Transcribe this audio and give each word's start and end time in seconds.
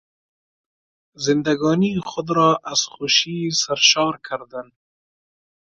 زندگانی 1.25 1.99
خود 2.05 2.29
را 2.29 2.61
از 2.65 2.81
خوشی 2.83 3.51
سرشار 3.51 4.19
کردن 4.29 4.71